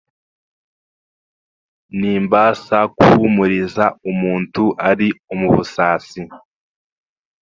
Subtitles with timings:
[1.99, 6.21] Nimbaasa kuhuumuriza omuntu ari omu busaasi